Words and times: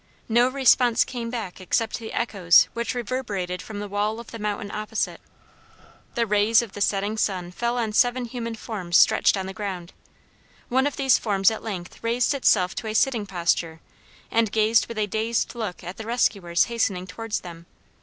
No 0.27 0.47
response 0.49 1.03
came 1.05 1.29
back 1.29 1.61
except 1.61 1.99
the 1.99 2.11
echoes 2.11 2.67
which 2.73 2.95
reverberated 2.95 3.61
from 3.61 3.77
the 3.77 3.87
wall 3.87 4.19
of 4.19 4.31
the 4.31 4.39
mountain 4.39 4.71
opposite. 4.71 5.21
The 6.15 6.25
rays 6.25 6.63
of 6.63 6.71
the 6.71 6.81
setting 6.81 7.17
sun 7.19 7.51
fell 7.51 7.77
on 7.77 7.93
seven 7.93 8.25
human 8.25 8.55
forms 8.55 8.97
stretched 8.97 9.37
on 9.37 9.45
the 9.45 9.53
ground. 9.53 9.93
One 10.69 10.87
of 10.87 10.95
these 10.95 11.19
forms 11.19 11.51
at 11.51 11.61
length 11.61 11.99
raised 12.03 12.33
itself 12.33 12.73
to 12.77 12.87
a 12.87 12.95
sitting 12.95 13.27
posture 13.27 13.79
and 14.31 14.51
gazed 14.51 14.87
with 14.87 14.97
a 14.97 15.05
dazed 15.05 15.53
look 15.53 15.83
at 15.83 15.97
the 15.97 16.07
rescuers 16.07 16.63
hastening 16.63 17.05
towards 17.05 17.41
them. 17.41 17.67